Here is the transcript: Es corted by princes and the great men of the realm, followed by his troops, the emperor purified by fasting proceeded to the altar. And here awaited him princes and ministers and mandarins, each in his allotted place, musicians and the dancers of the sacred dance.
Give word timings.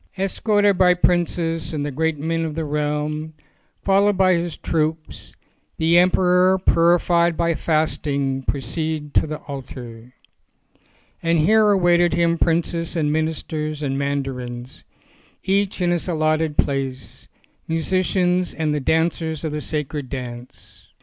Es 0.17 0.39
corted 0.39 0.79
by 0.79 0.95
princes 0.95 1.75
and 1.75 1.85
the 1.85 1.91
great 1.91 2.17
men 2.17 2.43
of 2.43 2.55
the 2.55 2.65
realm, 2.65 3.35
followed 3.83 4.17
by 4.17 4.33
his 4.33 4.57
troops, 4.57 5.35
the 5.77 5.99
emperor 5.99 6.57
purified 6.57 7.37
by 7.37 7.53
fasting 7.53 8.41
proceeded 8.41 9.13
to 9.13 9.27
the 9.27 9.37
altar. 9.41 10.11
And 11.21 11.37
here 11.37 11.69
awaited 11.69 12.15
him 12.15 12.39
princes 12.39 12.95
and 12.95 13.13
ministers 13.13 13.83
and 13.83 13.95
mandarins, 13.95 14.83
each 15.43 15.81
in 15.81 15.91
his 15.91 16.07
allotted 16.07 16.57
place, 16.57 17.27
musicians 17.67 18.55
and 18.55 18.73
the 18.73 18.79
dancers 18.79 19.43
of 19.43 19.51
the 19.51 19.61
sacred 19.61 20.09
dance. 20.09 20.87